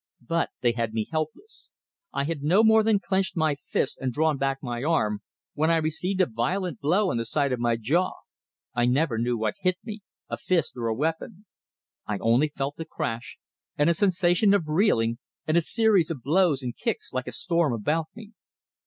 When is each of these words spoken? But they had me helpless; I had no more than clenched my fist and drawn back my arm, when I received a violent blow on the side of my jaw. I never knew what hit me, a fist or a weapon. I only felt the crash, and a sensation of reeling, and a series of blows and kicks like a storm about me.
But 0.27 0.49
they 0.61 0.71
had 0.71 0.93
me 0.95 1.07
helpless; 1.11 1.69
I 2.11 2.23
had 2.23 2.41
no 2.41 2.63
more 2.63 2.81
than 2.81 2.97
clenched 2.99 3.37
my 3.37 3.53
fist 3.53 3.99
and 4.01 4.11
drawn 4.11 4.35
back 4.35 4.57
my 4.63 4.81
arm, 4.83 5.21
when 5.53 5.69
I 5.69 5.75
received 5.77 6.21
a 6.21 6.25
violent 6.25 6.79
blow 6.79 7.11
on 7.11 7.17
the 7.17 7.23
side 7.25 7.51
of 7.51 7.59
my 7.59 7.75
jaw. 7.75 8.13
I 8.73 8.87
never 8.87 9.19
knew 9.19 9.37
what 9.37 9.53
hit 9.61 9.77
me, 9.83 10.01
a 10.27 10.37
fist 10.37 10.75
or 10.75 10.87
a 10.87 10.95
weapon. 10.95 11.45
I 12.07 12.17
only 12.17 12.47
felt 12.49 12.77
the 12.77 12.85
crash, 12.85 13.37
and 13.77 13.91
a 13.91 13.93
sensation 13.93 14.55
of 14.55 14.67
reeling, 14.67 15.19
and 15.45 15.55
a 15.55 15.61
series 15.61 16.09
of 16.09 16.23
blows 16.23 16.63
and 16.63 16.75
kicks 16.75 17.13
like 17.13 17.27
a 17.27 17.31
storm 17.31 17.71
about 17.71 18.07
me. 18.15 18.31